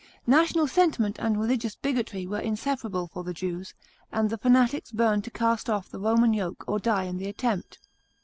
[0.25, 3.75] National sentiment and religious bigotry were inseparable for the Jews;
[4.11, 7.77] and the fanatics burned to cast off the Roman yoke or die in the attempt.